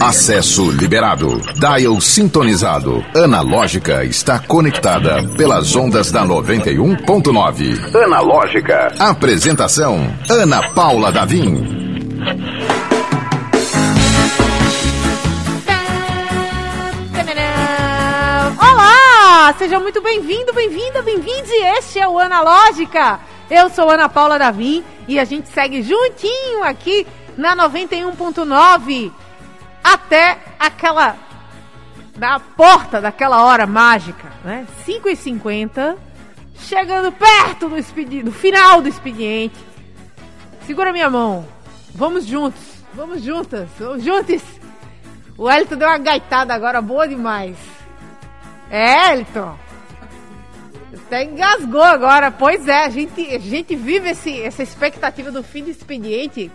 [0.00, 1.40] Acesso liberado.
[1.54, 3.04] Dial sintonizado.
[3.14, 7.94] Analógica está conectada pelas ondas da 91.9.
[8.04, 8.94] Analógica.
[8.98, 11.84] Apresentação: Ana Paula Davim.
[18.58, 19.54] Olá!
[19.58, 21.52] Seja muito bem-vindo, bem-vinda, bem-vinde.
[21.78, 23.20] Este é o Analógica.
[23.50, 27.06] Eu sou Ana Paula Davim e a gente segue juntinho aqui
[27.36, 29.12] na 91.9
[29.84, 31.16] até aquela
[32.16, 34.66] da porta daquela hora mágica, né?
[34.84, 35.98] 5 e 50
[36.56, 39.58] chegando perto do do final do expediente.
[40.66, 41.46] Segura minha mão.
[41.94, 42.62] Vamos juntos.
[42.94, 43.68] Vamos juntas.
[43.78, 44.42] Vamos juntos.
[45.36, 47.56] O Elton deu uma gaitada agora boa demais.
[48.70, 49.56] É, Elton.
[51.06, 52.30] Até engasgou agora.
[52.30, 56.50] Pois é, a gente, a gente vive esse, essa expectativa do fim do expediente.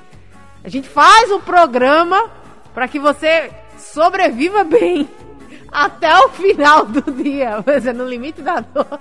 [0.63, 2.38] A gente faz um programa
[2.79, 5.05] para que você sobreviva bem
[5.69, 7.61] até o final do dia.
[7.65, 8.97] Mas é no limite da dor.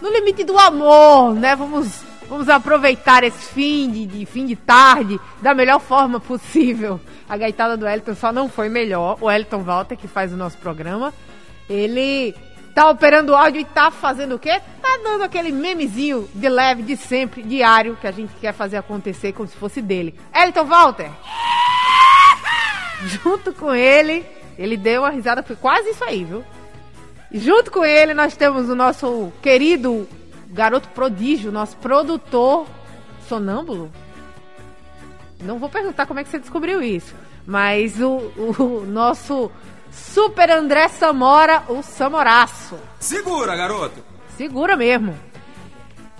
[0.00, 1.54] No limite do amor, né?
[1.54, 6.98] Vamos, vamos aproveitar esse fim de, de fim de tarde da melhor forma possível.
[7.28, 9.18] A gaitada do Elton só não foi melhor.
[9.20, 11.12] O Elton Walter, que faz o nosso programa,
[11.68, 12.34] ele
[12.74, 14.62] tá operando o áudio e tá fazendo o quê?
[14.80, 19.34] Tá dando aquele memezinho de leve, de sempre, diário, que a gente quer fazer acontecer
[19.34, 20.14] como se fosse dele.
[20.34, 21.10] Elton Walter!
[23.02, 24.24] Junto com ele,
[24.58, 26.44] ele deu uma risada, foi quase isso aí, viu?
[27.30, 30.08] E junto com ele nós temos o nosso querido
[30.50, 32.66] garoto prodígio, nosso produtor
[33.28, 33.90] sonâmbulo.
[35.42, 37.14] Não vou perguntar como é que você descobriu isso,
[37.46, 39.50] mas o, o nosso
[39.90, 42.76] Super André Samora, o Samoraço.
[42.98, 44.02] Segura, garoto!
[44.36, 45.14] Segura mesmo.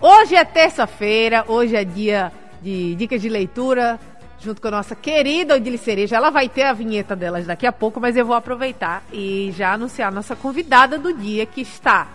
[0.00, 3.98] Hoje é terça-feira, hoje é dia de dicas de leitura,
[4.44, 6.16] junto com a nossa querida Odile Cereja.
[6.16, 9.72] Ela vai ter a vinheta delas daqui a pouco, mas eu vou aproveitar e já
[9.72, 12.06] anunciar a nossa convidada do dia, que está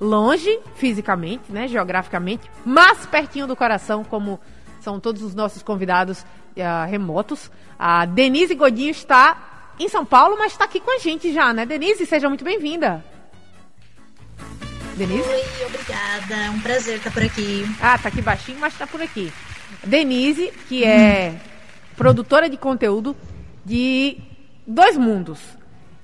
[0.00, 4.38] longe, fisicamente, né, geograficamente, mas pertinho do coração, como
[4.80, 7.50] são todos os nossos convidados uh, remotos.
[7.76, 11.66] A Denise Godinho está em São Paulo, mas está aqui com a gente já, né?
[11.66, 13.04] Denise, seja muito bem-vinda.
[14.96, 15.28] Denise?
[15.28, 16.34] Oi, obrigada.
[16.34, 17.64] É um prazer estar por aqui.
[17.80, 19.32] Ah, tá aqui baixinho, mas está por aqui.
[19.84, 21.38] Denise, que é hum.
[21.96, 23.16] produtora de conteúdo
[23.64, 24.16] de
[24.66, 25.40] Dois Mundos.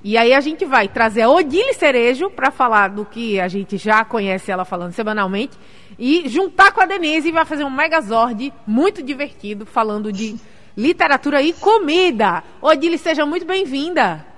[0.03, 3.79] E aí a gente vai trazer a Odile Cerejo para falar do que a gente
[3.79, 5.57] já conhece ela falando semanalmente
[5.99, 10.37] e juntar com a Denise e vai fazer um megazord muito divertido falando de
[10.77, 12.45] literatura e comida.
[12.61, 14.34] Odile, seja muito bem-vinda.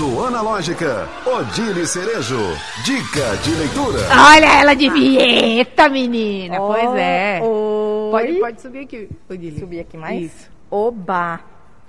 [0.00, 2.40] No Analógica, Odile Cerejo,
[2.86, 3.98] dica de leitura.
[4.32, 6.58] Olha ela de vinheta, menina.
[6.58, 7.38] Oh, pois é.
[7.42, 8.10] Oi.
[8.10, 9.60] Pode, pode subir aqui, Odile.
[9.60, 10.22] Subir aqui mais?
[10.22, 10.50] Isso.
[10.70, 11.40] Oba,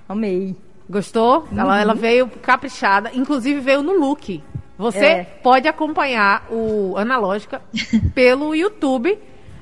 [0.09, 0.57] amei.
[0.89, 1.47] Gostou?
[1.49, 1.57] Uhum.
[1.57, 4.43] Ela, ela veio caprichada, inclusive veio no look.
[4.77, 5.23] Você é.
[5.41, 7.61] pode acompanhar o Analógica
[8.13, 9.17] pelo YouTube.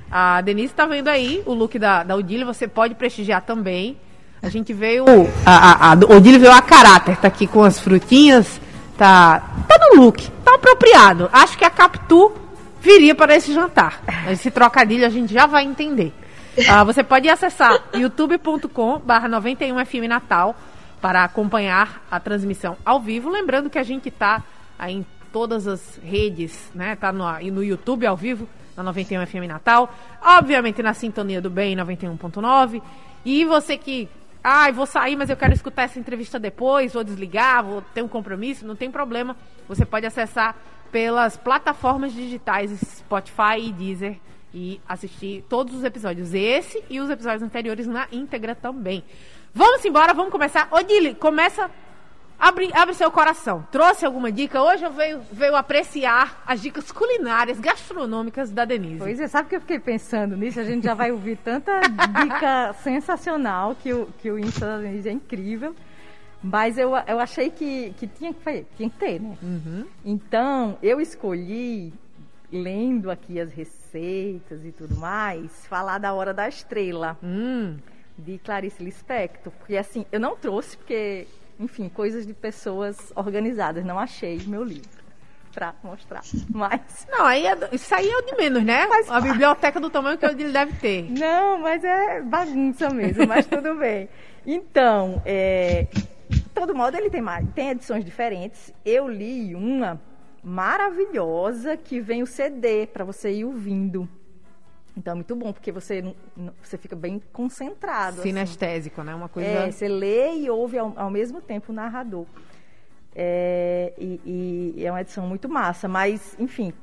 [0.10, 3.96] A Denise está vendo aí o look da, da Odile, você pode prestigiar também.
[4.42, 5.06] A gente veio.
[5.46, 8.60] A, a, a veio a caráter, tá aqui com as frutinhas.
[8.98, 11.30] Tá, tá no look, tá apropriado.
[11.32, 12.34] Acho que a Capitu
[12.82, 14.02] viria para esse jantar.
[14.30, 16.14] Esse trocadilho a gente já vai entender.
[16.58, 20.56] Uh, você pode acessar youtube.com barra 91FM Natal
[21.00, 23.30] para acompanhar a transmissão ao vivo.
[23.30, 24.44] Lembrando que a gente está
[24.88, 26.96] em todas as redes, né?
[26.96, 29.94] Tá no, no YouTube ao vivo, na 91 FM Natal.
[30.22, 32.82] Obviamente na sintonia do bem 91.9.
[33.24, 34.10] E você que.
[34.44, 38.08] Ah, vou sair, mas eu quero escutar essa entrevista depois, vou desligar, vou ter um
[38.08, 39.36] compromisso, não tem problema.
[39.68, 40.56] Você pode acessar
[40.92, 44.18] pelas plataformas digitais Spotify e Deezer
[44.54, 49.04] e assistir todos os episódios, esse e os episódios anteriores na íntegra também.
[49.54, 50.68] Vamos embora, vamos começar.
[50.72, 51.70] Odile, começa.
[52.40, 53.68] Abre, abre seu coração.
[53.70, 54.62] Trouxe alguma dica?
[54.62, 59.00] Hoje eu veio, veio apreciar as dicas culinárias, gastronômicas da Denise.
[59.00, 60.60] Pois é, sabe que eu fiquei pensando nisso?
[60.60, 65.10] A gente já vai ouvir tanta dica sensacional que o, que o Insta da Denise
[65.10, 65.76] é incrível.
[66.42, 69.38] Mas eu, eu achei que, que tinha, que tinha que ter, né?
[69.44, 69.86] Uhum.
[70.06, 71.94] Então, eu escolhi,
[72.50, 77.18] lendo aqui as receitas e tudo mais, falar da Hora da Estrela.
[77.22, 77.76] Hum
[78.20, 81.28] de Clarice Lispector, porque assim, eu não trouxe porque,
[81.60, 85.00] enfim, coisas de pessoas organizadas, não achei meu livro
[85.54, 87.08] para mostrar, mas...
[87.10, 88.88] Não, aí é, isso aí é o de menos, né?
[88.88, 91.10] Mas, a biblioteca do tamanho que ele deve ter.
[91.10, 94.08] Não, mas é bagunça mesmo, mas tudo bem.
[94.46, 95.88] Então, é,
[96.30, 97.24] de todo modo, ele tem,
[97.54, 98.74] tem edições diferentes.
[98.86, 100.00] Eu li uma
[100.44, 104.08] maravilhosa que vem o CD para você ir ouvindo.
[104.98, 106.04] Então é muito bom, porque você,
[106.62, 108.20] você fica bem concentrado.
[108.20, 108.30] assim.
[108.30, 109.16] Sinestésico, né?
[109.16, 109.48] Uma coisa.
[109.48, 112.26] É, você lê e ouve ao, ao mesmo tempo o narrador.
[113.16, 116.74] É, e, e é uma edição muito massa, mas, enfim,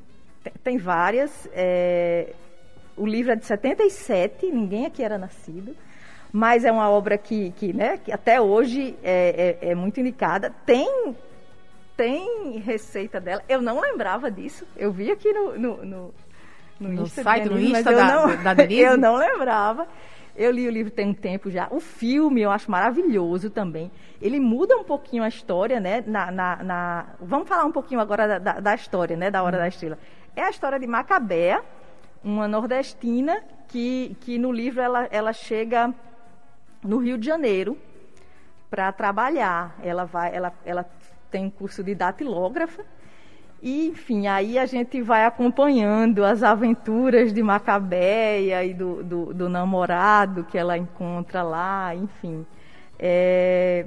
[0.42, 1.48] tem, tem várias.
[1.52, 2.32] é,
[2.96, 5.76] o livro é de 77, ninguém aqui era nascido,
[6.32, 10.50] mas é uma obra que, que, né, que até hoje é, é- é muito indicada.
[10.64, 11.14] Tem,
[11.96, 16.14] tem receita dela, eu não lembrava disso, eu vi aqui no, no, no,
[16.81, 18.06] no No Insta site, no Denise, mas Insta eu da-
[18.37, 18.81] não- da Denise?
[18.82, 19.87] Eu não lembrava.
[20.38, 21.67] Eu li o livro tem um tempo já.
[21.70, 23.90] O filme eu acho maravilhoso também.
[24.20, 26.05] Ele muda um pouquinho a história, né?
[26.06, 29.31] Na, na- na- Vamos falar um pouquinho agora da, da- da história, né?
[29.31, 29.99] Da Hora da Estrela.
[30.34, 31.62] É a história de Macabea,
[32.23, 35.94] uma nordestina que, que no livro ela, ela chega
[36.84, 37.78] no Rio de Janeiro
[38.69, 39.75] para trabalhar.
[39.82, 40.84] Ela vai, ela, ela
[41.31, 42.84] tem um curso de datilógrafa.
[43.68, 49.48] E, enfim, aí a gente vai acompanhando as aventuras de Macabeia e do, do, do
[49.48, 52.46] namorado que ela encontra lá, enfim.
[52.96, 53.84] É,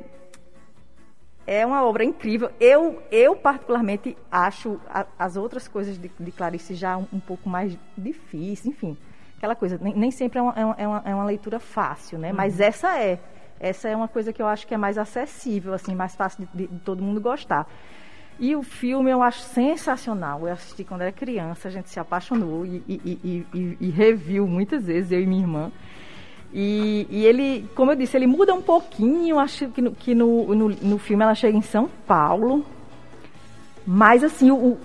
[1.48, 2.52] é uma obra incrível.
[2.60, 7.48] Eu, eu particularmente, acho a- as outras coisas de, de Clarice já um, um pouco
[7.50, 8.98] mais difíceis, enfim.
[9.38, 12.34] Aquela coisa, nem, nem sempre é uma, é uma- é uma, é leitura fácil, né?
[12.34, 13.18] Mas essa é.
[13.62, 16.68] Essa é uma coisa que eu acho que é mais acessível, assim, mais fácil de,
[16.68, 17.66] de- de todo mundo gostar.
[18.40, 20.48] E o filme eu acho sensacional.
[20.48, 24.86] Eu assisti quando era criança, a gente se apaixonou e, e, e, e, reviu muitas
[24.86, 25.72] vezes, eu e minha irmã.
[26.54, 29.38] E, e ele, como eu disse, ele muda um pouquinho.
[29.38, 32.66] Acho que, no, que no, no, no filme ela chega em São Paulo.
[33.86, 34.78] Mas, assim, o,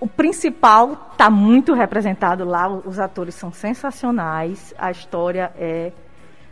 [0.00, 2.68] o principal está muito representado lá.
[2.68, 4.74] Os atores são sensacionais.
[4.76, 5.92] A história é.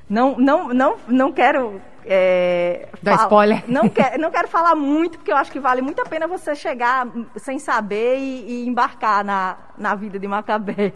[0.09, 1.81] Não, não, não, não quero.
[2.09, 3.65] É, Dar spoiler.
[3.69, 6.55] Não, quer, não quero falar muito, porque eu acho que vale muito a pena você
[6.55, 7.07] chegar
[7.37, 10.93] sem saber e, e embarcar na, na vida de Macabé.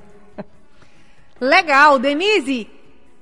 [1.41, 2.69] Legal, Denise!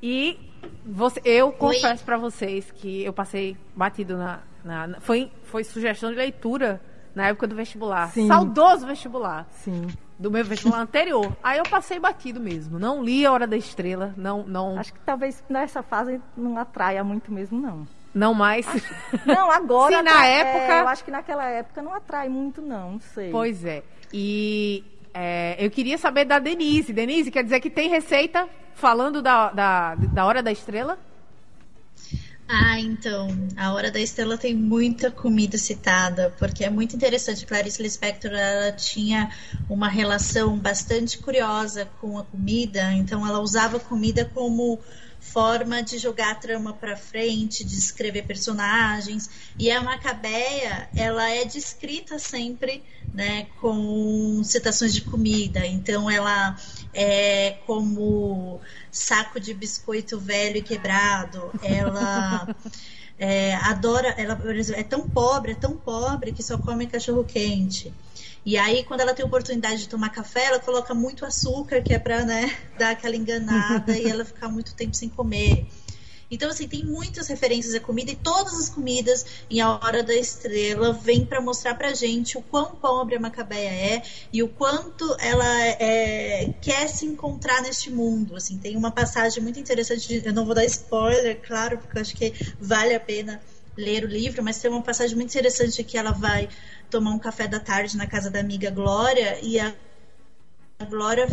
[0.02, 0.38] E
[0.85, 4.41] você, eu confesso pra vocês que eu passei batido na.
[4.64, 6.81] na- na- foi, foi sugestão de leitura
[7.14, 8.08] na época do vestibular.
[8.11, 8.26] Sim.
[8.29, 9.46] Saudoso vestibular.
[9.52, 9.87] Sim.
[10.19, 11.37] Do meu vestibular anterior.
[11.43, 12.79] Aí eu passei batido mesmo.
[12.79, 14.12] Não li a Hora da Estrela.
[14.17, 17.87] Não, não, Acho que talvez nessa fase não atraia muito mesmo, não.
[18.12, 18.67] não mais.
[19.25, 19.94] Não, agora.
[19.99, 22.93] Sim, na é, época- eu acho que naquela época não atrai muito, não.
[22.93, 23.31] Não sei.
[23.31, 23.85] Pois é.
[24.12, 24.82] E
[25.15, 26.93] é, eu queria saber da Denise.
[26.93, 30.99] Denise, quer dizer que tem receita falando da, da, da Hora da Estrela?
[32.50, 33.29] Ah, então,
[33.59, 37.45] a Hora da Estrela tem muita comida citada, porque é muito interessante.
[37.45, 39.31] Clarice Lispector, ela tinha
[39.69, 44.81] uma relação bastante curiosa com a comida, então ela usava comida como
[45.33, 49.29] forma de jogar a trama para frente, de escrever personagens.
[49.59, 52.83] E a Macabeia, ela é descrita sempre,
[53.13, 55.67] né, com citações de comida.
[55.67, 56.57] Então ela
[56.95, 58.61] é como
[58.91, 61.51] saco de biscoito velho e quebrado.
[61.63, 62.57] Ela
[63.19, 64.39] é, adora, ela
[64.75, 67.93] é tão pobre, é tão pobre que só come cachorro quente.
[68.44, 71.99] E aí, quando ela tem oportunidade de tomar café, ela coloca muito açúcar, que é
[71.99, 75.67] pra né, dar aquela enganada e ela ficar muito tempo sem comer.
[76.31, 80.14] Então, assim, tem muitas referências à comida e todas as comidas em A Hora da
[80.14, 84.02] Estrela vêm para mostrar pra gente o quão pobre a Macabeia é
[84.32, 88.37] e o quanto ela é, quer se encontrar neste mundo.
[88.37, 92.02] Assim, tem uma passagem muito interessante, de, eu não vou dar spoiler, claro, porque eu
[92.02, 93.41] acho que vale a pena
[93.79, 96.49] ler o livro, mas tem uma passagem muito interessante que ela vai
[96.91, 99.73] tomar um café da tarde na casa da amiga Glória e a
[100.91, 101.29] Glória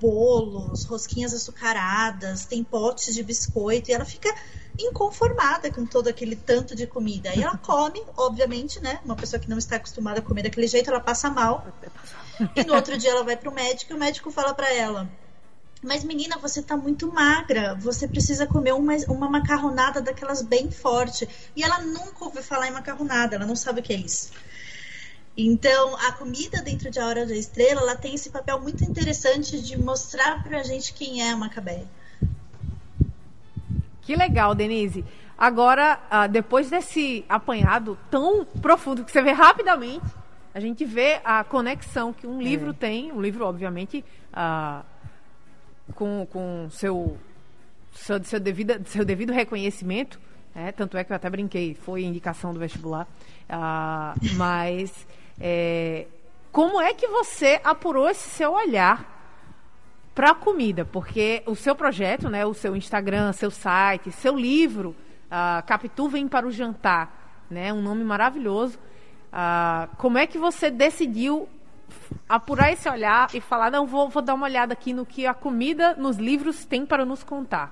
[0.00, 4.32] bolos, rosquinhas açucaradas, tem potes de biscoito e ela fica
[4.78, 7.34] inconformada com todo aquele tanto de comida.
[7.34, 9.00] E ela come, obviamente, né?
[9.04, 11.66] Uma pessoa que não está acostumada a comer daquele jeito, ela passa mal.
[12.54, 15.10] E no outro dia ela vai pro médico e o médico fala para ela:
[15.82, 17.74] mas menina, você tá muito magra.
[17.76, 21.28] Você precisa comer uma, uma macarronada daquelas bem forte.
[21.54, 24.30] E ela nunca ouviu falar em macarronada, ela não sabe o que é isso.
[25.36, 29.60] Então, a comida dentro de A Hora da Estrela, ela tem esse papel muito interessante
[29.60, 31.86] de mostrar pra gente quem é a Macabeia.
[34.02, 35.04] Que legal, Denise.
[35.38, 40.04] Agora, ah, depois desse apanhado tão profundo que você vê rapidamente,
[40.52, 44.82] a gente vê a conexão que um livro tem, um livro, obviamente, ah,
[45.94, 47.18] com, com seu,
[47.92, 50.20] seu, seu, devido, seu devido reconhecimento,
[50.54, 50.72] né?
[50.72, 53.06] tanto é que eu até brinquei, foi indicação do vestibular,
[53.48, 55.06] ah, mas
[55.40, 56.06] é,
[56.50, 59.16] como é que você apurou esse seu olhar
[60.14, 64.96] para a comida, porque o seu projeto, né, o seu Instagram, seu site, seu livro,
[65.26, 68.76] uh, Capitu vem para o jantar, né, um nome maravilhoso.
[69.28, 71.48] Uh, como é que você decidiu
[72.28, 75.34] apurar esse olhar e falar, não, vou, vou dar uma olhada aqui no que a
[75.34, 77.70] comida nos livros tem para nos contar?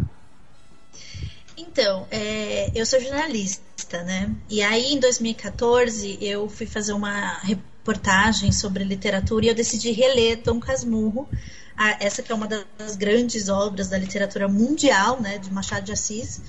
[1.56, 4.30] Então, é, eu sou jornalista, né?
[4.49, 10.42] E aí, em 2014, eu fui fazer uma reportagem sobre literatura e eu decidi reler
[10.42, 11.28] Dom Casmurro,
[11.76, 15.92] a, essa que é uma das grandes obras da literatura mundial, né, de Machado de
[15.92, 16.42] Assis.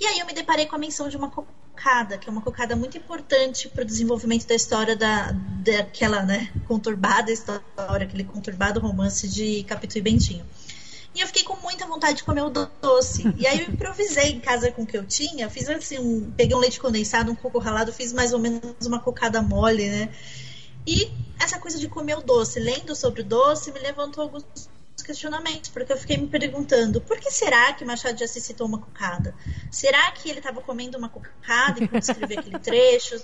[0.00, 1.30] E aí eu me deparei com a menção de uma
[1.78, 5.30] cocada, que é uma cocada muito importante para o desenvolvimento da história da,
[5.62, 7.62] daquela, né, conturbada história,
[8.06, 10.44] aquele conturbado romance de Capitu e Bentinho.
[11.14, 13.24] E eu fiquei com muita vontade de comer o doce.
[13.38, 15.48] E aí eu improvisei em casa com o que eu tinha.
[15.48, 19.00] Fiz assim, um, peguei um leite condensado, um coco ralado, fiz mais ou menos uma
[19.00, 20.10] cocada mole, né?
[20.86, 24.44] E essa coisa de comer o doce, lendo sobre o doce, me levantou alguns
[25.02, 28.78] questionamentos, porque eu fiquei me perguntando por que será que Machado de Assis citou uma
[28.78, 29.34] cocada?
[29.70, 33.22] Será que ele estava comendo uma cocada enquanto escrevia aquele trecho?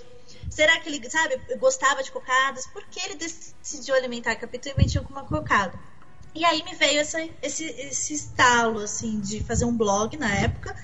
[0.49, 2.67] Será que ele, sabe, gostava de cocadas?
[2.67, 5.77] Por que ele decidiu alimentar a Capitu e Bentinho com uma cocada?
[6.33, 10.75] E aí me veio essa, esse, esse estalo, assim, de fazer um blog na época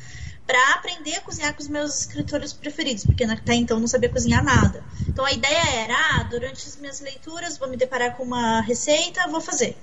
[0.48, 4.44] para aprender a cozinhar com os meus escritores preferidos, porque até então não sabia cozinhar
[4.44, 4.84] nada.
[5.08, 9.28] Então a ideia era, ah, durante as minhas leituras vou me deparar com uma receita,
[9.30, 9.78] vou fazer.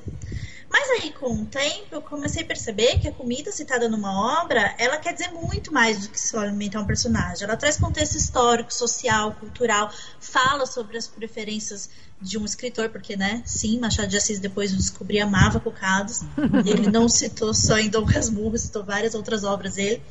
[0.71, 4.75] Mas aí, com o tempo, eu comecei a perceber que a comida citada numa obra,
[4.79, 7.45] ela quer dizer muito mais do que só alimentar um personagem.
[7.45, 11.89] Ela traz contexto histórico, social, cultural, fala sobre as preferências
[12.21, 16.21] de um escritor, porque, né, sim, Machado de Assis, depois descobri, amava cocados.
[16.67, 20.03] Ele não citou só em Dom Casmurro, citou várias outras obras dele.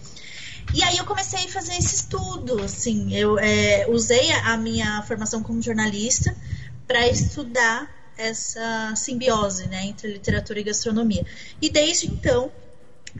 [0.73, 5.41] E aí eu comecei a fazer esse estudo, assim, eu é, usei a minha formação
[5.41, 6.35] como jornalista
[6.85, 11.25] para estudar essa simbiose né, entre literatura e gastronomia.
[11.61, 12.51] E desde então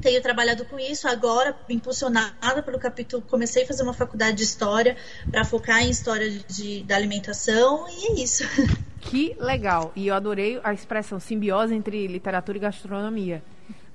[0.01, 1.07] tenho trabalhado com isso.
[1.07, 4.95] Agora, impulsionada pelo capítulo, comecei a fazer uma faculdade de história
[5.29, 8.43] para focar em história de, da alimentação e é isso.
[8.99, 9.93] Que legal!
[9.95, 13.41] E eu adorei a expressão simbiose entre literatura e gastronomia.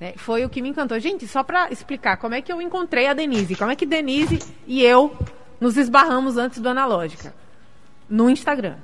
[0.01, 0.15] Né?
[0.17, 0.99] Foi o que me encantou.
[0.99, 4.39] Gente, só para explicar como é que eu encontrei a Denise, como é que Denise
[4.67, 5.15] e eu
[5.61, 7.35] nos esbarramos antes do Analógica
[8.09, 8.77] no Instagram.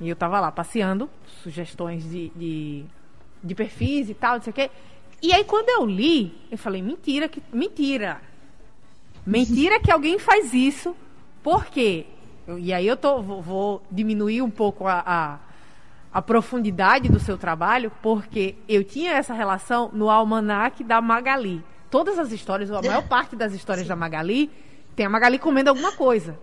[0.00, 1.10] E eu tava lá passeando,
[1.42, 2.84] sugestões de, de,
[3.42, 4.70] de perfis e tal, não sei o quê.
[5.20, 8.20] E aí quando eu li, eu falei, mentira, que mentira.
[9.26, 10.96] Mentira que alguém faz isso.
[11.42, 12.06] Por quê?
[12.56, 15.38] E aí eu tô, vou, vou diminuir um pouco a, a,
[16.12, 21.62] a, profundidade do seu trabalho, porque eu tinha essa relação no almanac da Magali.
[21.90, 24.50] Todas as histórias, a maior parte das histórias da Magali,
[24.96, 26.38] tem a Magali comendo alguma coisa.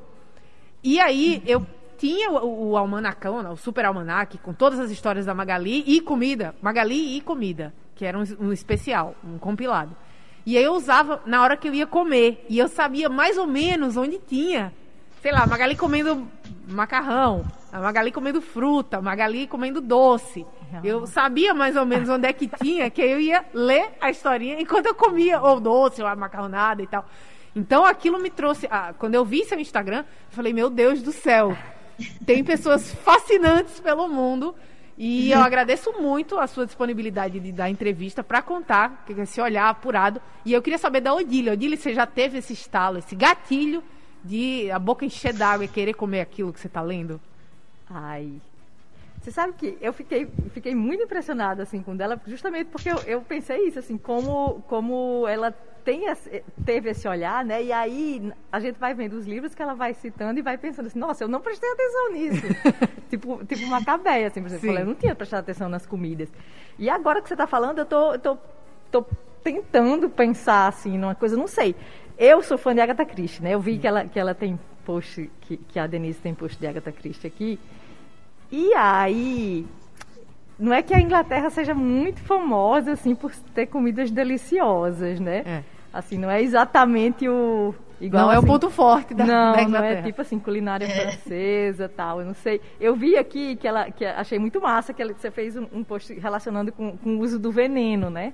[0.84, 1.66] E aí eu
[1.98, 6.02] tinha o, o almanacão, né, o super almanac, com todas as histórias da Magali e
[6.02, 6.56] comida.
[6.62, 9.96] Magali e comida, que era um, um especial, um compilado.
[10.46, 12.46] E aí eu usava na hora que eu ia comer.
[12.48, 14.72] E eu sabia mais ou menos onde tinha.
[15.22, 16.28] Sei lá, Magali comendo
[16.68, 20.46] macarrão, a Magali comendo fruta, a Magali comendo doce.
[20.84, 24.60] Eu sabia mais ou menos onde é que tinha, que eu ia ler a historinha
[24.60, 27.06] enquanto eu comia, ou doce, ou a macarronada e tal.
[27.56, 28.68] Então aquilo me trouxe.
[28.70, 31.58] Ah, quando eu vi seu Instagram, eu falei, meu Deus do céu,
[32.26, 34.56] tem pessoas fascinantes pelo mundo.
[34.98, 40.22] E eu agradeço muito a sua disponibilidade de dar entrevista para contar, esse olhar apurado.
[40.46, 41.52] E eu queria saber da Odília.
[41.52, 43.84] Odília, você já teve esse estalo, esse gatilho
[44.24, 47.20] de a boca encher d'água e querer comer aquilo que você está lendo?
[47.90, 48.32] Ai.
[49.22, 53.22] Você sabe que eu fiquei, fiquei muito impressionada assim com dela, justamente porque eu, eu
[53.22, 55.54] pensei isso, assim, como, como ela
[55.86, 57.64] tem esse, teve esse olhar, né?
[57.64, 60.88] E aí a gente vai vendo os livros que ela vai citando e vai pensando
[60.88, 62.48] assim, nossa, eu não prestei atenção nisso.
[63.08, 66.28] tipo, tipo uma cabeia, assim, por exemplo, eu não tinha prestado atenção nas comidas.
[66.80, 68.38] E agora que você está falando, eu tô, tô,
[68.92, 69.06] tô
[69.44, 71.76] tentando pensar assim numa coisa, não sei.
[72.18, 73.54] Eu sou fã de Agatha Christie, né?
[73.54, 76.66] Eu vi que ela, que ela tem post, que, que a Denise tem post de
[76.66, 77.60] Agatha Christie aqui.
[78.52, 79.68] E aí,
[80.58, 85.44] não é que a Inglaterra seja muito famosa assim por ter comidas deliciosas, né?
[85.46, 85.75] É.
[85.96, 87.74] Assim, não é exatamente o.
[88.02, 89.94] Igual, não assim, é o assim, ponto forte da, não, da Inglaterra.
[89.94, 90.90] Não, é tipo assim, culinária é.
[90.90, 92.60] francesa tal, eu não sei.
[92.82, 95.86] Eu vi aqui que ela, que achei muito massa que ela, você fez um, um
[95.86, 98.34] post relacionando com, com o uso do veneno, né?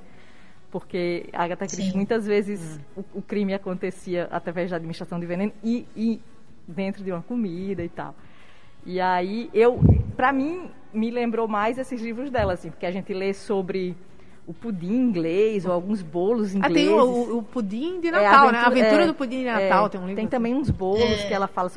[0.72, 3.04] Porque a Agatha Christie, muitas vezes, hum.
[3.14, 6.20] o, o, crime acontecia através da administração de veneno e, e
[6.68, 8.16] dentro de uma comida e tal.
[8.84, 9.80] E aí, eu,
[10.18, 13.96] para mim, me lembrou mais esses livros dela, assim, porque a gente lê sobre
[14.46, 16.72] o pudim inglês ou alguns bolos ingleses.
[16.72, 18.58] Ah, tem o, o pudim de é, Natal, é, né?
[18.60, 20.16] A aventura é, do pudim de Natal é, tem um livro.
[20.16, 20.32] Tem assim.
[20.32, 21.28] também uns bolos é.
[21.28, 21.72] que ela fala,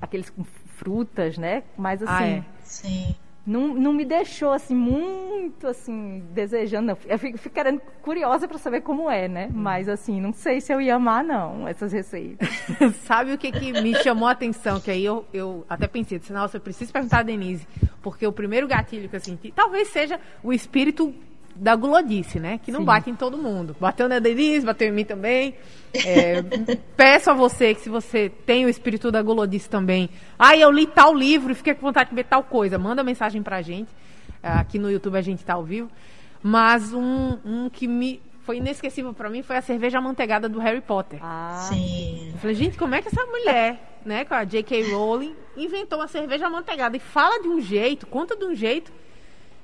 [0.00, 0.42] aqueles com
[0.76, 1.62] frutas, né?
[1.76, 2.38] Mas assim...
[2.38, 3.14] Ah, Sim.
[3.46, 6.96] não, não me deixou assim muito assim desejando.
[7.06, 9.46] Eu fico, fico querendo curiosa para saber como é, né?
[9.46, 9.52] Hum.
[9.54, 12.48] Mas assim, não sei se eu ia amar não essas receitas.
[13.04, 14.80] Sabe o que, que me chamou a atenção?
[14.80, 17.66] Que aí eu, eu até pensei, disse, nossa, eu preciso perguntar a Denise,
[18.00, 21.14] porque o primeiro gatilho que eu senti, talvez seja o espírito
[21.54, 22.58] da gulodice, né?
[22.58, 22.86] Que não Sim.
[22.86, 23.76] bate em todo mundo.
[23.78, 25.54] Bateu na Denise, bateu em mim também.
[25.94, 26.42] É,
[26.96, 30.86] peço a você que se você tem o espírito da gulodice também, ah, eu li
[30.86, 33.90] tal livro e fiquei com vontade de ver tal coisa, manda mensagem pra gente.
[34.42, 35.88] Aqui no YouTube a gente tá ao vivo.
[36.42, 40.80] Mas um, um que me foi inesquecível para mim foi a cerveja amanteigada do Harry
[40.80, 41.20] Potter.
[41.22, 42.30] Ah, sim.
[42.32, 44.92] Eu falei, gente, como é que essa mulher, né, com a J.K.
[44.92, 48.92] Rowling, inventou uma cerveja amanteigada e fala de um jeito, conta de um jeito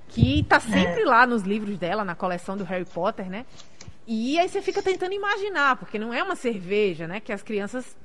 [0.08, 1.04] que tá sempre é.
[1.04, 3.44] lá nos livros dela, na coleção do Harry Potter, né?
[4.06, 7.20] E aí você fica tentando imaginar, porque não é uma cerveja, né?
[7.20, 7.96] Que as crianças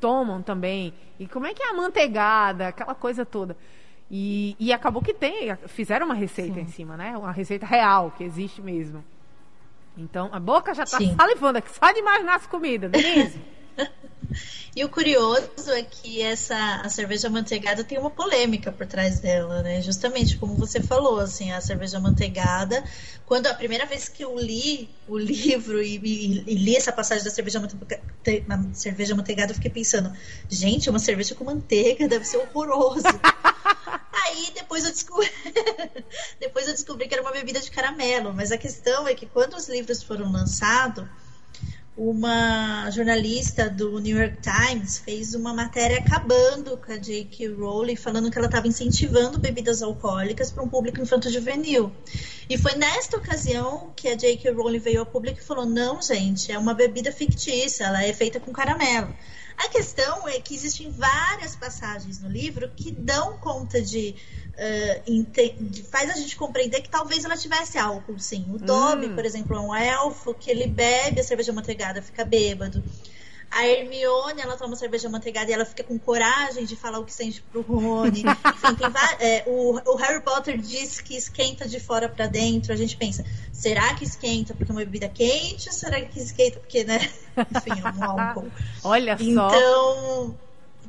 [0.00, 0.92] tomam também.
[1.18, 3.56] E como é que é a manteigada, aquela coisa toda.
[4.10, 6.60] E, e acabou que tem, fizeram uma receita Sim.
[6.60, 7.16] em cima, né?
[7.16, 9.04] Uma receita real, que existe mesmo.
[9.96, 11.14] Então, a boca já tá Sim.
[11.16, 13.40] salivando aqui, só de imaginar as comidas, Denise.
[14.76, 19.62] E o curioso é que essa a cerveja manteigada tem uma polêmica por trás dela,
[19.62, 19.80] né?
[19.80, 22.84] Justamente como você falou, assim, a cerveja manteigada,
[23.24, 27.24] quando a primeira vez que eu li o livro e, e, e li essa passagem
[27.24, 28.02] da cerveja, manteigada,
[28.74, 30.12] cerveja manteigada, eu fiquei pensando,
[30.46, 33.02] gente, uma cerveja com manteiga deve ser horroroso.
[34.26, 35.32] Aí depois eu descobri,
[36.38, 39.54] depois eu descobri que era uma bebida de caramelo, mas a questão é que quando
[39.54, 41.06] os livros foram lançados
[41.96, 47.48] uma jornalista do New York Times fez uma matéria acabando com a J.K.
[47.54, 51.90] Rowling, falando que ela estava incentivando bebidas alcoólicas para um público infanto-juvenil.
[52.50, 54.50] E foi nesta ocasião que a J.K.
[54.52, 58.38] Rowling veio ao público e falou: não, gente, é uma bebida fictícia, ela é feita
[58.38, 59.14] com caramelo.
[59.56, 64.14] A questão é que existem várias passagens no livro que dão conta de
[64.54, 68.44] uh, faz a gente compreender que talvez ela tivesse álcool, sim.
[68.50, 69.14] O Dobby, hum.
[69.14, 72.82] por exemplo, é um elfo que ele bebe a cerveja manteigada, fica bêbado.
[73.50, 77.12] A Hermione, ela toma cerveja manteigada e ela fica com coragem de falar o que
[77.12, 78.20] sente pro Rony.
[78.20, 78.76] Enfim,
[79.20, 82.72] é, o, o, Harry Potter diz que esquenta de fora para dentro.
[82.72, 85.68] A gente pensa, será que esquenta porque é uma bebida quente?
[85.68, 86.98] Ou será que esquenta porque, né?
[87.38, 88.50] Enfim, é um álcool.
[88.82, 89.24] Olha só.
[89.24, 90.36] Então,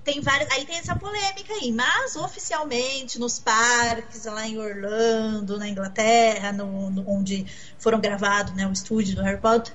[0.08, 0.50] tem várias.
[0.52, 6.90] Aí tem essa polêmica aí, mas oficialmente nos parques lá em Orlando, na Inglaterra, no,
[6.90, 7.46] no, onde
[7.78, 9.74] foram gravados né, o estúdio do Harry Potter,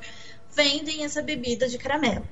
[0.54, 2.26] vendem essa bebida de caramelo.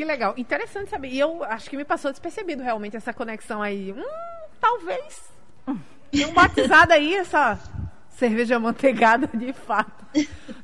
[0.00, 1.08] Que legal, interessante saber.
[1.08, 3.92] E eu acho que me passou despercebido realmente essa conexão aí.
[3.92, 5.30] Hum, talvez.
[5.68, 7.60] um batizado aí essa
[8.08, 10.06] cerveja manteigada de fato.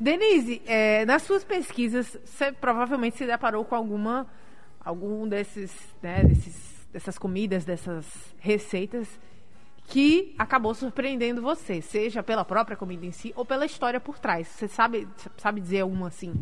[0.01, 4.27] Denise, é, nas suas pesquisas, você provavelmente se deparou com alguma
[4.83, 5.71] algum desses,
[6.03, 8.07] né, desses, dessas comidas, dessas
[8.39, 9.21] receitas
[9.87, 14.49] que acabou surpreendendo você, seja pela própria comida em si ou pela história por trás.
[14.49, 16.33] Você sabe, sabe dizer uma assim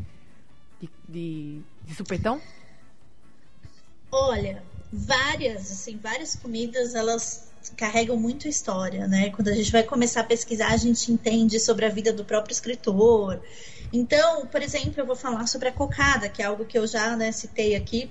[0.80, 2.40] de, de, de supetão?
[4.16, 9.30] Olha, várias, assim, várias comidas, elas carregam muito história, né?
[9.30, 12.52] Quando a gente vai começar a pesquisar, a gente entende sobre a vida do próprio
[12.52, 13.42] escritor.
[13.92, 17.16] Então, por exemplo, eu vou falar sobre a cocada, que é algo que eu já
[17.16, 18.08] né, citei aqui.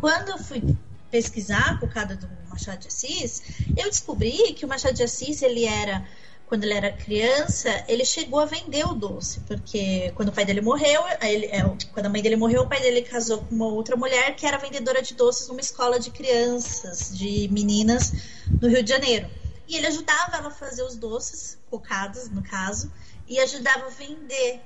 [0.00, 0.62] Quando eu fui
[1.10, 3.42] pesquisar a cocada do Machado de Assis,
[3.76, 6.08] eu descobri que o Machado de Assis ele era
[6.52, 10.60] quando ele era criança, ele chegou a vender o doce, porque quando o pai dele
[10.60, 11.62] morreu, ele, é,
[11.94, 14.58] quando a mãe dele morreu, o pai dele casou com uma outra mulher que era
[14.58, 18.12] vendedora de doces numa escola de crianças, de meninas,
[18.60, 19.30] no Rio de Janeiro.
[19.66, 22.92] E ele ajudava ela a fazer os doces, cocados no caso,
[23.26, 24.60] e ajudava a vender.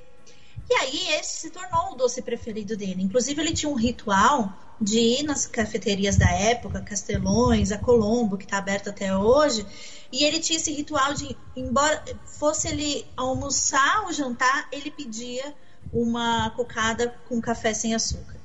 [0.68, 3.01] E aí esse se tornou o doce preferido dele.
[3.01, 8.44] Inclusive ele tinha um ritual de ir nas cafeterias da época, Castelões, a Colombo, que
[8.44, 9.66] está aberto até hoje,
[10.12, 15.54] e ele tinha esse ritual de, embora fosse ele almoçar ou jantar, ele pedia
[15.92, 18.36] uma cocada com café sem açúcar.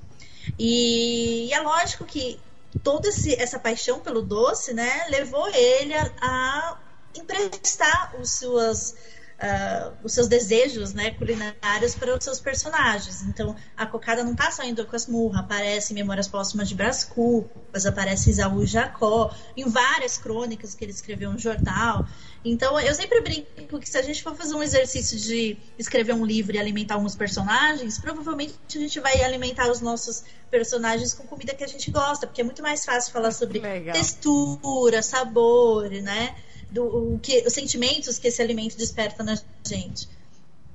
[0.58, 2.40] E, e é lógico que
[2.84, 6.78] toda esse, essa paixão pelo doce, né, levou ele a, a
[7.16, 8.96] emprestar os suas
[9.42, 13.24] uh, os seus desejos né, culinários para os seus personagens.
[13.24, 17.04] Então, a cocada não está só em Docas Murra, aparece em Memórias Póstumas de Brás
[17.04, 22.06] Cubas, aparece Isaú Jacó, em várias crônicas que ele escreveu no jornal.
[22.44, 26.26] Então, eu sempre brinco que se a gente for fazer um exercício de escrever um
[26.26, 31.54] livro e alimentar alguns personagens, provavelmente a gente vai alimentar os nossos personagens com comida
[31.54, 33.94] que a gente gosta, porque é muito mais fácil falar sobre Legal.
[33.94, 36.36] textura, sabor, né?
[36.72, 39.36] Do o que, os sentimentos que esse alimento desperta na
[39.68, 40.10] gente.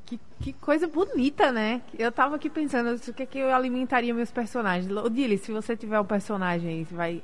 [0.04, 1.82] Que, que coisa bonita, né?
[1.98, 4.88] Eu tava aqui pensando o que, é que eu alimentaria meus personagens.
[4.92, 7.22] Odile, se você tiver um personagem aí, você vai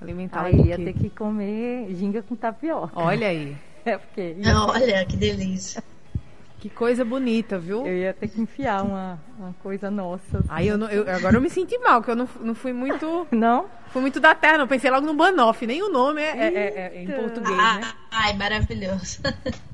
[0.00, 2.92] Alimentar Aí ia ter que comer ginga com tapioca.
[2.94, 3.56] Olha aí.
[3.84, 5.82] É porque Olha, que delícia.
[6.58, 7.86] Que coisa bonita, viu?
[7.86, 10.38] eu ia ter que enfiar uma, uma coisa nossa.
[10.38, 10.46] assim.
[10.50, 13.26] Aí eu, não- eu- agora eu me senti mal, que eu não, não fui muito.
[13.30, 13.66] Não?
[13.92, 14.66] Fui muito da terra, não.
[14.68, 15.64] Pensei logo no Banoff.
[15.66, 17.80] Nem o nome é, é- é- é em português, né?
[17.84, 19.20] Ah, ai, maravilhoso.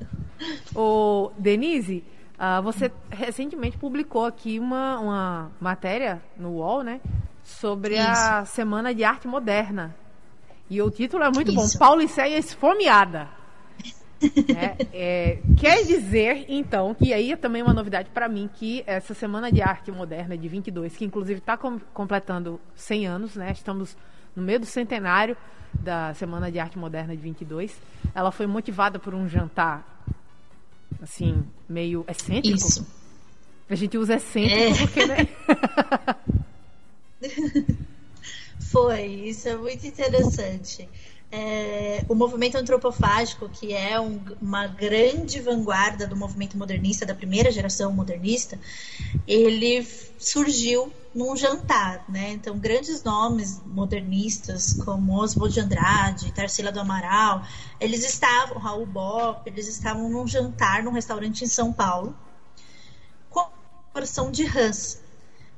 [0.74, 2.04] Ô, Denise,
[2.38, 7.00] ah, você recentemente publicou aqui uma, uma matéria no UOL, né?
[7.42, 9.94] Sobre a Semana de Arte Moderna.
[10.70, 11.78] E o título é muito bom, Isso.
[11.78, 13.28] Pauliceia Esfomeada.
[14.48, 19.14] É, é, quer dizer, então, que aí é também uma novidade para mim, que essa
[19.14, 23.52] Semana de Arte Moderna de 22, que inclusive está completando 100 anos, né?
[23.52, 23.96] Estamos
[24.34, 25.36] no meio do centenário
[25.72, 27.76] da Semana de Arte Moderna de 22.
[28.14, 30.02] Ela foi motivada por um jantar,
[31.02, 32.56] assim, meio excêntrico.
[32.56, 32.86] Isso.
[33.68, 34.76] A gente usa excêntrico É.
[34.76, 35.28] porque, né?
[38.70, 40.88] Foi, isso é muito interessante.
[41.36, 47.50] É, o movimento antropofágico, que é um- uma grande vanguarda do movimento modernista, da primeira
[47.50, 48.56] geração modernista,
[49.26, 49.84] ele
[50.16, 52.30] surgiu num jantar, né?
[52.32, 57.42] Então, grandes nomes modernistas, como Oswald de Andrade, Tarsila do Amaral,
[57.80, 62.16] eles estavam, Raul Bopp, eles estavam num jantar num restaurante em São Paulo,
[63.28, 63.50] com uma
[63.92, 65.02] porção de rãs.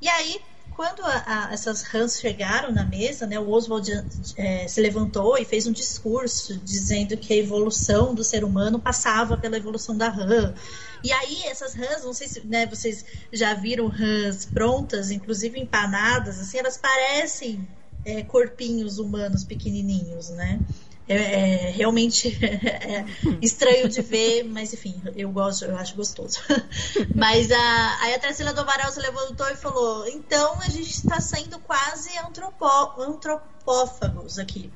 [0.01, 0.41] E aí,
[0.77, 3.91] quando a- a- essas rãs chegaram na mesa, né, o Oswald
[4.37, 9.39] eh, se levantou e fez um discurso dizendo que a evolução do ser humano passava
[9.39, 10.55] pela evolução da rã.
[11.03, 16.39] E aí, essas rãs, não sei se né, vocês já viram rãs prontas, inclusive empanadas,
[16.39, 17.67] assim, elas parecem
[18.05, 20.61] eh, corpinhos humanos pequenininhos, né?
[21.09, 23.05] É, é realmente é
[23.41, 26.41] estranho de ver, mas enfim, eu gosto, eu acho gostoso.
[27.15, 31.21] Mas a, aí a Tarsila do Amaral se levantou e falou: então a gente está
[31.21, 34.71] sendo quase antropó, antropófagos aqui.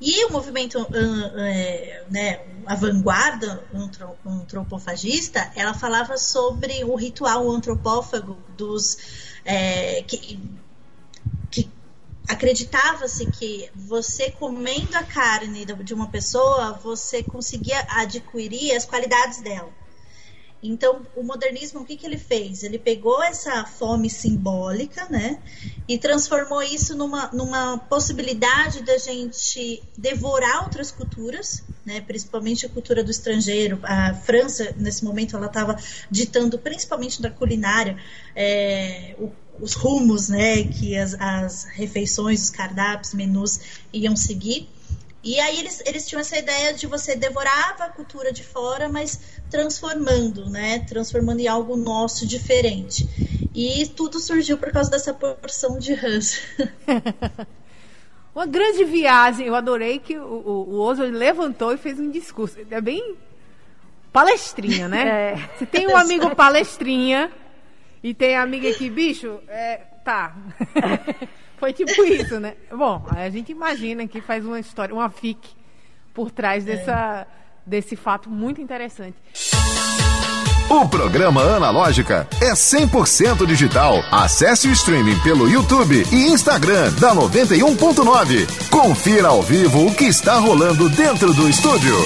[0.00, 7.50] E o movimento, ah, é, né, a vanguarda antro- antropofagista, ela falava sobre o ritual
[7.50, 8.98] antropófago dos
[9.44, 10.38] é, que
[12.28, 19.72] acreditava-se que você comendo a carne de uma pessoa, você conseguia adquirir as qualidades dela.
[20.62, 22.62] Então, o modernismo, o que, que ele fez?
[22.62, 25.38] Ele pegou essa fome simbólica, né,
[25.86, 33.04] e transformou isso numa, numa possibilidade da gente devorar outras culturas, né, principalmente a cultura
[33.04, 33.78] do estrangeiro.
[33.82, 35.76] A França, nesse momento, ela estava
[36.10, 37.96] ditando, principalmente da culinária,
[38.34, 39.30] é, o-
[39.60, 43.60] os rumos, né, que as, as refeições, os cardápios, menus
[43.92, 44.68] iam seguir.
[45.22, 49.18] E aí eles, eles tinham essa ideia de você devorava a cultura de fora, mas
[49.50, 50.78] transformando, né?
[50.80, 53.08] Transformando em algo nosso diferente.
[53.52, 56.40] E tudo surgiu por causa dessa porção de rãs.
[58.32, 59.48] Uma grande viagem.
[59.48, 62.58] Eu adorei que o, o, o Oswald levantou e fez um discurso.
[62.70, 63.16] É bem
[64.12, 65.32] palestrinha, né?
[65.32, 65.48] É.
[65.58, 67.32] Se tem um amigo palestrinha
[68.06, 70.32] e tem amiga aqui, bicho, é, tá.
[71.58, 72.54] Foi tipo isso, né?
[72.70, 75.48] Bom, aí a gente imagina que faz uma história, uma fic
[76.14, 77.26] por trás dessa,
[77.66, 79.16] desse fato muito interessante.
[80.70, 83.96] O programa Analógica é 100% digital.
[84.12, 88.70] Acesse o streaming pelo YouTube e Instagram da 91.9.
[88.70, 91.96] Confira ao vivo o que está rolando dentro do estúdio.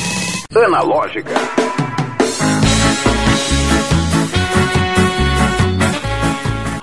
[0.56, 1.89] Analógica.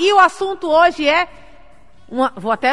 [0.08, 1.28] E o assunto hoje é.
[2.08, 2.72] uma- vou até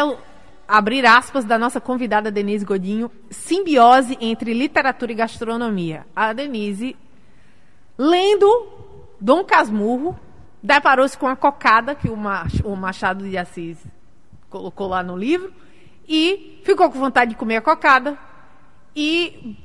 [0.69, 6.07] abrir aspas da nossa convidada Denise Godinho: simbiose entre literatura e gastronomia.
[6.15, 6.97] A Denise,
[7.99, 8.69] lendo
[9.21, 10.17] Dom Casmurro,
[10.63, 13.79] deparou-se com a cocada que o Mach- o Machado de Assis
[14.49, 15.53] colocou lá no livro
[16.09, 18.17] e ficou com vontade de comer a cocada
[18.95, 19.57] e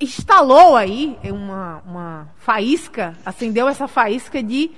[0.00, 4.70] instalou aí uma, uma faísca, acendeu essa faísca de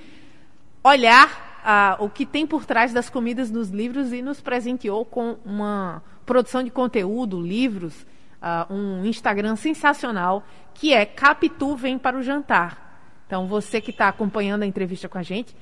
[0.83, 5.37] olhar ah, o que tem por trás das comidas nos livros e nos presenteou com
[5.45, 8.05] uma produção de conteúdo, livros,
[8.41, 10.43] ah, um Instagram sensacional
[10.73, 12.89] que é Capitu Vem para o Jantar.
[13.27, 15.55] Então, você que está acompanhando a entrevista com a gente,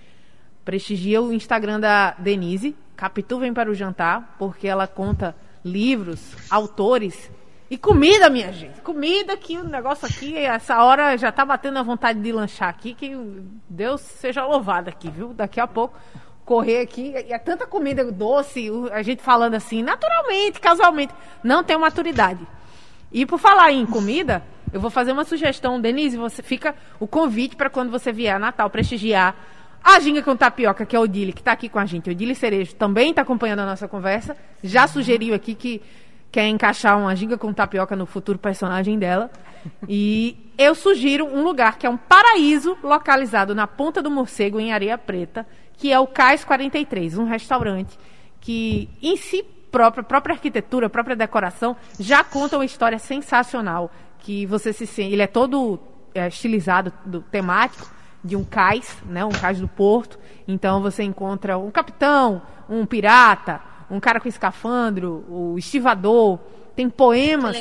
[0.66, 7.30] prestigia o Instagram da Denise, Capitu Vem para o Jantar, porque ela conta livros, autores
[7.70, 8.82] e comida, minha gente.
[8.82, 12.94] Comida que o negócio aqui, essa hora já tá batendo a vontade de lanchar aqui,
[12.94, 13.16] que
[13.70, 15.34] Deus seja louvado aqui, viu?
[15.34, 15.98] Daqui a pouco
[16.44, 21.78] correr aqui, e é tanta comida doce, a gente falando assim, naturalmente, casualmente, não tem
[21.78, 22.46] maturidade.
[23.12, 27.56] E por falar em comida, eu vou fazer uma sugestão, Denise, você fica o convite
[27.56, 29.36] para quando você vier a Natal prestigiar
[29.84, 32.10] A ginga com tapioca, que é o Dili, que está aqui com a gente.
[32.10, 34.36] O Dili Cerejo também está acompanhando a nossa conversa.
[34.64, 35.82] Já sugeriu aqui que
[36.32, 39.32] quer encaixar uma ginga com tapioca no futuro personagem dela.
[39.88, 44.72] E eu sugiro um lugar que é um paraíso localizado na Ponta do Morcego, em
[44.72, 45.46] Areia Preta,
[45.78, 47.98] que é o Cais 43, um restaurante
[48.40, 53.92] que em si própria, própria arquitetura, própria decoração, já conta uma história sensacional.
[54.20, 55.14] Que você se sente.
[55.14, 55.80] Ele é todo
[56.14, 57.90] é, estilizado, do, temático,
[58.24, 59.24] de um cais, né?
[59.24, 60.20] Um cais do porto.
[60.48, 66.40] Então você encontra um capitão, um pirata, um cara com escafandro, o estivador.
[66.76, 67.58] Tem poemas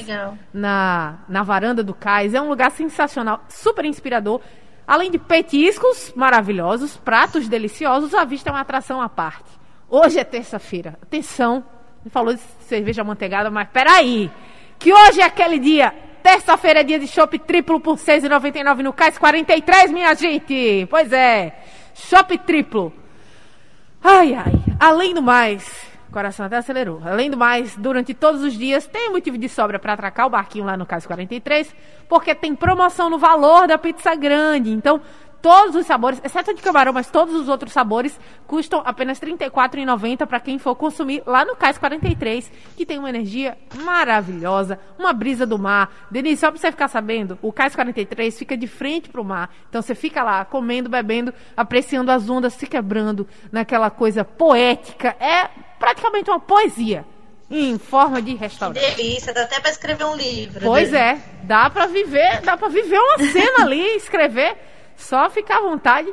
[0.52, 2.34] na, na varanda do cais.
[2.34, 4.40] É um lugar sensacional, super inspirador.
[4.86, 9.50] Além de petiscos maravilhosos, pratos deliciosos, a vista é uma atração à parte.
[9.90, 10.98] Hoje é terça-feira.
[11.02, 11.64] Atenção,
[12.10, 14.30] falou de cerveja manteigada, mas peraí.
[14.78, 15.92] Que hoje é aquele dia.
[16.22, 20.86] Terça-feira é dia de chopp triplo por R$ 6,99 no Cais 43, minha gente.
[20.88, 21.58] Pois é.
[21.94, 22.92] Chopp triplo.
[24.02, 24.52] Ai, ai.
[24.78, 25.64] Além do mais,
[26.08, 27.00] o coração até acelerou.
[27.04, 30.64] Além do mais, durante todos os dias tem motivo de sobra para atracar o barquinho
[30.64, 31.74] lá no Cais 43,
[32.08, 34.70] porque tem promoção no valor da pizza grande.
[34.70, 35.00] Então,
[35.40, 40.26] Todos os sabores, exceto de camarão, mas todos os outros sabores custam apenas R$ 34,90
[40.26, 45.46] para quem for consumir lá no Cais 43, que tem uma energia maravilhosa, uma brisa
[45.46, 45.92] do mar.
[46.10, 49.54] Denise, só para você ficar sabendo, o Cais 43 fica de frente para o mar.
[49.68, 55.14] Então você fica lá comendo, bebendo, apreciando as ondas se quebrando naquela coisa poética.
[55.20, 55.48] É
[55.78, 57.04] praticamente uma poesia
[57.50, 58.80] em forma de restaurante.
[58.80, 60.60] Que delícia, dá até para escrever um livro.
[60.60, 61.22] Pois né?
[61.22, 64.56] é, dá para viver, dá para viver uma cena ali, escrever
[64.98, 66.12] só ficar à vontade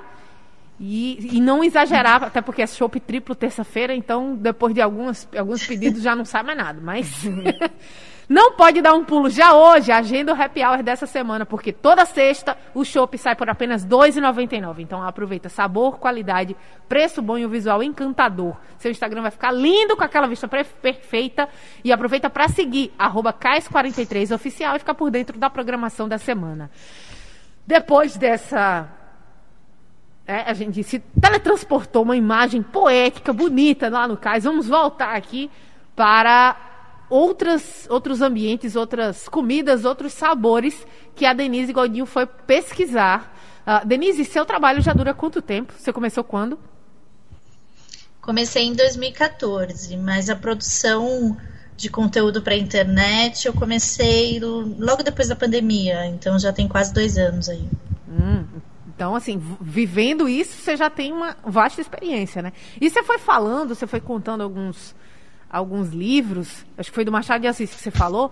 [0.80, 5.65] e, e não exagerar, até porque é chopp triplo terça-feira, então depois de alguns, alguns
[5.65, 6.80] pedidos já não sai mais nada.
[6.82, 7.24] Mas
[8.30, 12.06] não pode dar um pulo já hoje, agenda o happy hour dessa semana, porque toda
[12.06, 14.80] sexta o chopp sai por apenas R$ 2,99.
[14.80, 16.56] Então aproveita sabor, qualidade,
[16.89, 18.56] preço bom e o visual encantador.
[18.78, 21.48] Seu Instagram vai ficar lindo com aquela vista perfeita.
[21.84, 26.69] E aproveita para seguir, arroba CAIS43oficial e ficar por dentro da programação da semana.
[27.65, 28.89] Depois dessa.
[30.28, 34.43] É, a gente se teletransportou uma imagem poética, bonita lá no cais.
[34.43, 35.51] Vamos voltar aqui
[35.95, 36.58] para
[37.10, 43.36] outras, outros ambientes, outras comidas, outros sabores que a Denise Godinho foi pesquisar.
[43.65, 45.73] Uh, Denise, seu trabalho já dura quanto tempo?
[45.78, 46.60] Você começou quando?
[48.21, 51.38] Comecei em 2014, mas a produção
[51.78, 56.94] de conteúdo para a internet eu comecei logo depois da pandemia, então já tem quase
[56.94, 57.68] dois anos aí.
[58.08, 58.46] Hum,
[58.96, 62.54] então, assim, vivendo isso, você já tem uma vasta experiência, né?
[62.80, 64.96] E você foi falando, você foi contando alguns,
[65.50, 68.32] alguns livros, acho que foi do Machado de Assis que você falou,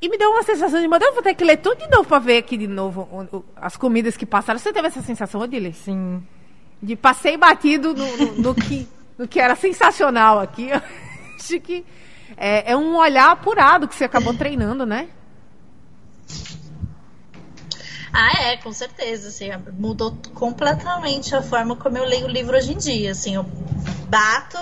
[0.00, 2.08] e me deu uma sensação de, meu Deus, vou ter que ler tudo de novo
[2.08, 4.58] para ver aqui de novo as comidas que passaram.
[4.58, 5.72] Você teve essa sensação, Odile?
[5.72, 6.22] Sim.
[6.82, 8.86] De passei batido no, no, no que,
[9.18, 10.68] no que era sensacional aqui.
[11.36, 11.84] acho que
[12.36, 15.08] é, é um olhar apurado que você acabou treinando, né?
[18.12, 19.28] Ah, é, com certeza.
[19.28, 23.10] Assim, mudou completamente a forma como eu leio o livro hoje em dia.
[23.10, 23.42] Assim, eu
[24.08, 24.58] bato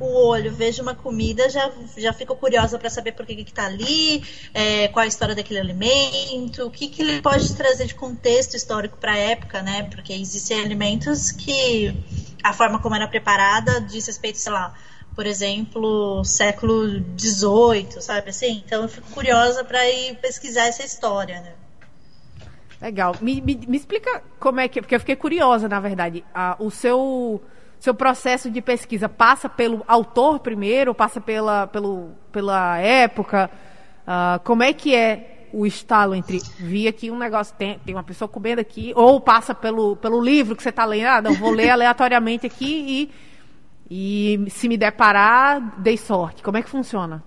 [0.00, 3.66] o olho, vejo uma comida, já, já fico curiosa para saber por que, que tá
[3.66, 4.22] ali,
[4.54, 8.96] é, qual a história daquele alimento, o que, que ele pode trazer de contexto histórico
[8.96, 9.84] para a época, né?
[9.84, 11.94] Porque existem alimentos que
[12.42, 14.74] a forma como era preparada diz respeito, sei lá,
[15.18, 18.62] por exemplo, século XVIII, sabe assim?
[18.64, 21.54] Então eu fico curiosa para ir pesquisar essa história, né?
[22.80, 23.16] Legal.
[23.20, 24.80] Me, me, me, explica como é que.
[24.80, 26.24] Porque eu fiquei curiosa, na verdade.
[26.32, 27.42] Ah, o seu,
[27.80, 33.50] seu processo de pesquisa passa pelo autor primeiro, passa pela, pelo, pela época?
[34.06, 38.04] Ah, como é que é o estalo entre vi aqui um negócio, tem, tem uma
[38.04, 41.50] pessoa comendo aqui, ou passa pelo, pelo livro que você está lendo, ah, não, vou
[41.50, 43.27] ler aleatoriamente aqui e
[43.90, 46.42] e se me deparar, dei sorte.
[46.42, 47.24] Como é que funciona?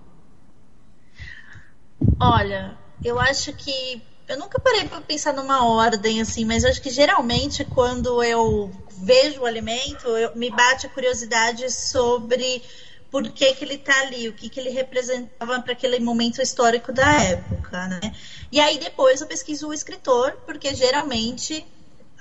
[2.20, 6.90] Olha, eu acho que eu nunca parei para pensar numa ordem assim, mas acho que
[6.90, 12.62] geralmente quando eu vejo o alimento, eu, me bate a curiosidade sobre
[13.10, 16.92] por que, que ele está ali, o que, que ele representava para aquele momento histórico
[16.92, 18.14] da época, né?
[18.50, 21.66] E aí depois eu pesquiso o escritor, porque geralmente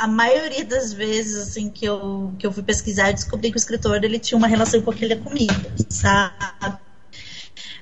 [0.02, 3.60] a maioria das vezes assim que eu, que eu fui pesquisar, eu descobri que o
[3.60, 5.54] escritor ele tinha uma relação com aquela comida,
[5.90, 6.34] sabe?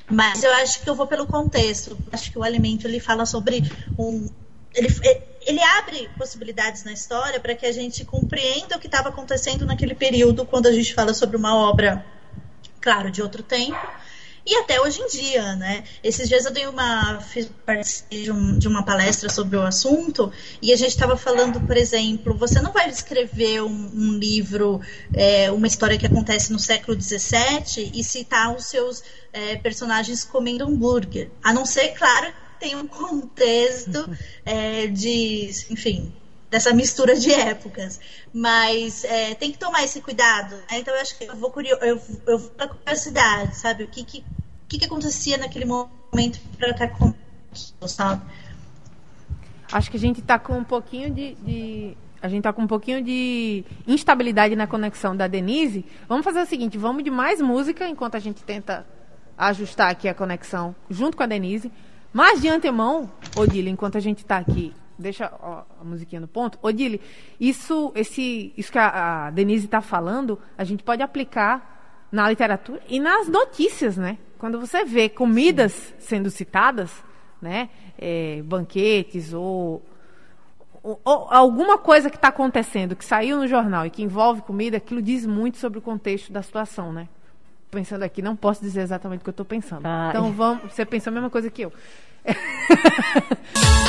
[0.06, 1.98] Mas eu acho que eu vou pelo contexto.
[2.12, 3.64] Acho que o alimento ele fala sobre
[3.98, 4.28] um
[4.76, 4.90] ele,
[5.48, 9.96] ele abre possibilidades na história para que a gente compreenda o que estava acontecendo naquele
[9.96, 12.06] período quando a gente fala sobre uma obra,
[12.82, 13.80] claro, de outro tempo.
[14.50, 15.84] E até hoje em dia, né?
[16.04, 17.48] Esses dias eu dei uma fiz
[18.10, 22.36] de, um, de uma palestra sobre o assunto e a gente estava falando, por exemplo,
[22.36, 24.82] você não vai escrever um, um livro,
[25.14, 30.66] é, uma história que acontece no século XVII e citar os seus é, personagens comendo
[30.66, 34.10] hambúrguer, a não ser, claro, tem um contexto
[34.44, 36.12] é, de, enfim,
[36.50, 38.00] dessa mistura de épocas.
[38.34, 40.56] Mas é, tem que tomar esse cuidado.
[40.56, 40.80] Né?
[40.80, 43.84] Então eu acho que eu vou curioso, eu, eu vou pra curiosidade, sabe?
[43.84, 44.24] O que que,
[44.70, 47.14] que, que acontecia naquele momento para estar com
[47.88, 48.22] sabe?
[49.72, 52.68] Acho que a gente está com um pouquinho de, de, a gente tá com um
[52.68, 55.86] pouquinho de instabilidade na conexão da Denise.
[56.08, 58.86] Vamos fazer o seguinte, vamos de mais música enquanto a gente tenta
[59.38, 61.72] ajustar aqui a conexão junto com a Denise.
[62.14, 66.60] Mas de antemão, Odile, enquanto a gente está aqui deixa ó, a musiquinha no ponto.
[66.62, 67.02] Odile,
[67.40, 72.82] isso, esse, isso que a, a Denise está falando, a gente pode aplicar na literatura
[72.88, 74.18] e nas notícias, né?
[74.40, 75.94] Quando você vê comidas Sim.
[76.00, 76.92] sendo citadas,
[77.42, 77.70] né?
[77.98, 79.84] É, banquetes ou,
[80.82, 84.78] ou, ou, alguma coisa que está acontecendo, que saiu no jornal e que envolve comida,
[84.78, 87.10] aquilo diz muito sobre o contexto da situação, né?
[87.72, 89.86] Pensando aqui, não posso dizer exatamente o que eu estou pensando.
[89.86, 90.32] Ah, então é.
[90.32, 91.74] vamos, você pensa a mesma coisa que eu.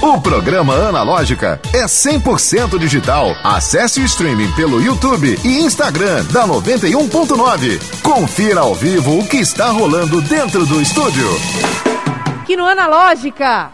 [0.00, 3.34] O programa Analógica é 100% digital.
[3.42, 8.00] Acesse o streaming pelo YouTube e Instagram da 91.9.
[8.00, 11.26] Confira ao vivo o que está rolando dentro do estúdio.
[12.40, 13.72] Aqui no Analógica,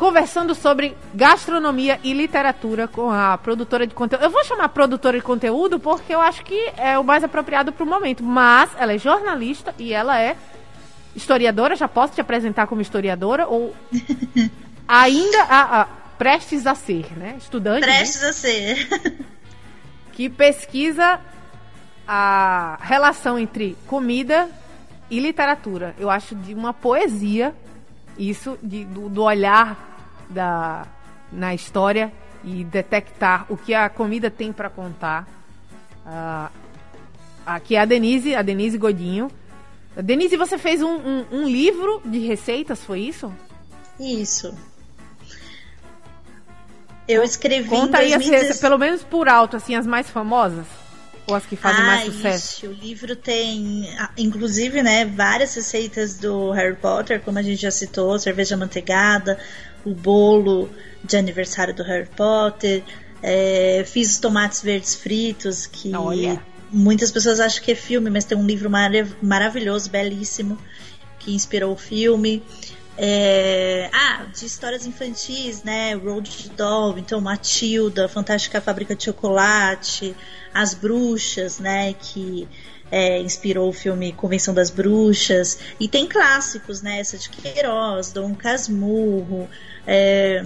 [0.00, 4.24] conversando sobre gastronomia e literatura com a produtora de conteúdo.
[4.24, 7.84] Eu vou chamar produtora de conteúdo porque eu acho que é o mais apropriado para
[7.84, 8.22] o momento.
[8.24, 10.38] Mas ela é jornalista e ela é
[11.14, 11.76] historiadora.
[11.76, 13.76] Já posso te apresentar como historiadora ou
[14.88, 15.84] ainda a, a,
[16.16, 17.34] prestes a ser, né?
[17.36, 17.86] Estudante.
[17.86, 17.98] Né?
[17.98, 18.28] Prestes né?
[18.28, 18.88] a ser.
[20.14, 21.20] que pesquisa
[22.08, 24.48] a relação entre comida
[25.10, 25.94] e literatura.
[25.98, 27.54] Eu acho de uma poesia
[28.20, 29.89] isso de, do, do olhar
[30.30, 30.86] da,
[31.30, 32.12] na história
[32.42, 35.28] e detectar o que a comida tem para contar.
[36.06, 36.50] Uh,
[37.44, 39.30] aqui é a Denise, a Denise Godinho.
[39.96, 43.32] Denise, você fez um, um, um livro de receitas, foi isso?
[43.98, 44.54] Isso.
[47.06, 48.50] Eu escrevi Conta aí, 2016...
[48.50, 50.64] as, pelo menos por alto, assim, as mais famosas.
[51.26, 52.64] Ou as que fazem ah, mais sucesso.
[52.64, 52.66] Isso.
[52.68, 58.18] O livro tem, inclusive, né, várias receitas do Harry Potter, como a gente já citou,
[58.18, 59.38] cerveja manteigada,
[59.84, 60.68] o bolo
[61.04, 62.82] de aniversário do Harry Potter.
[63.22, 66.42] É, fiz os tomates verdes fritos, que Olha.
[66.70, 68.90] muitas pessoas acham que é filme, mas tem um livro mar
[69.22, 70.58] maravilhoso, belíssimo,
[71.18, 72.42] que inspirou o filme.
[73.02, 75.94] É, ah, de histórias infantis, né?
[75.94, 80.14] Road Doll, então Matilda, Fantástica Fábrica de Chocolate,
[80.52, 81.94] As Bruxas, né?
[81.94, 82.46] Que
[82.90, 85.58] é, inspirou o filme Convenção das Bruxas.
[85.80, 87.00] E tem clássicos, né?
[87.00, 89.48] Essa de Queiroz, Dom Casmurro,
[89.86, 90.44] é,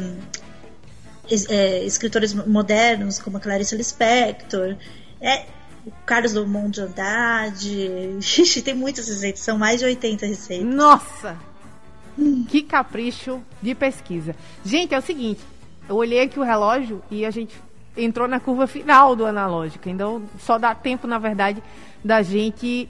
[1.49, 4.77] é, escritores modernos como a Clarice Lispector.
[5.21, 5.47] É,
[5.85, 8.19] o Carlos Drummond de Andrade.
[8.65, 10.73] Tem muitas receitas, são mais de 80 receitas.
[10.73, 11.54] Nossa!
[12.49, 14.37] Que capricho de pesquisa.
[14.65, 15.41] Gente, é o seguinte,
[15.89, 17.55] eu olhei aqui o relógio e a gente
[17.97, 19.89] entrou na curva final do analógico.
[19.89, 21.63] Então só dá tempo, na verdade,
[22.05, 22.89] da gente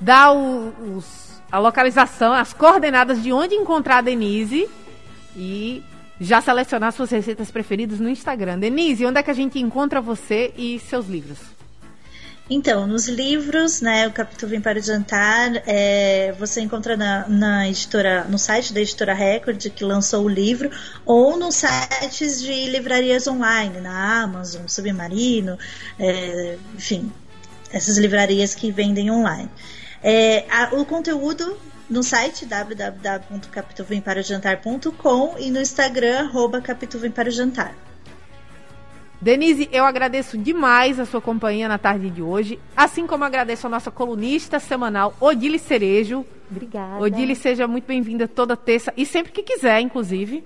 [0.00, 4.68] dar o, os, a localização, as coordenadas de onde encontrar a Denise
[5.36, 5.82] e
[6.20, 8.58] já selecionar suas receitas preferidas no Instagram.
[8.58, 11.57] Denise, onde é que a gente encontra você e seus livros?
[12.50, 17.68] Então, nos livros, né, o Capítulo Vem para o Jantar, é, você encontra na, na,
[17.68, 20.70] editora, no site da editora Record, que lançou o livro,
[21.04, 25.58] ou nos sites de livrarias online, na Amazon, Submarino,
[25.98, 27.12] é, enfim,
[27.70, 29.50] essas livrarias que vendem online.
[30.02, 31.54] É, a, o conteúdo
[31.90, 37.74] no site www.capituvempariojantar.com e no Instagram, arroba Capituvem para o Jantar.
[39.20, 43.70] Denise, eu agradeço demais a sua companhia na tarde de hoje, assim como agradeço a
[43.70, 46.24] nossa colunista semanal, Odile Cerejo.
[46.48, 47.02] Obrigada.
[47.02, 50.44] Odile, seja muito bem-vinda toda terça e sempre que quiser, inclusive.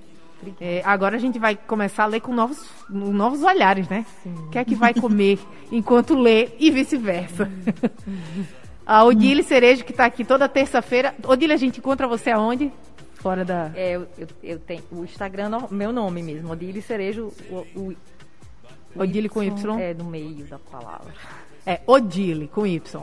[0.60, 4.04] É, agora a gente vai começar a ler com novos, novos olhares, né?
[4.26, 5.38] O que é que vai comer
[5.70, 7.48] enquanto lê e vice-versa.
[8.84, 11.14] a Odile Cerejo, que está aqui toda terça-feira.
[11.24, 12.72] Odile, a gente encontra você aonde?
[13.14, 13.70] Fora da.
[13.76, 17.32] É, eu, eu, eu tenho o Instagram, meu nome mesmo, Odile Cerejo.
[17.48, 17.96] O, o
[18.96, 19.80] Odile com Y?
[19.80, 21.12] É, no meio da palavra.
[21.66, 23.00] É, Odile com Y.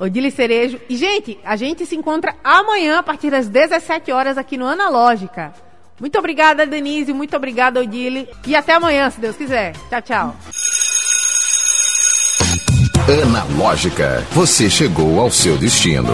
[0.00, 0.80] Odile Cerejo.
[0.88, 5.52] E, gente, a gente se encontra amanhã, a partir das 17 horas, aqui no Analógica.
[5.98, 7.12] Muito obrigada, Denise.
[7.12, 8.28] Muito obrigada, Odile.
[8.46, 9.72] E até amanhã, se Deus quiser.
[9.88, 10.36] Tchau, tchau.
[13.22, 14.26] Analógica.
[14.32, 16.12] Você chegou ao seu destino.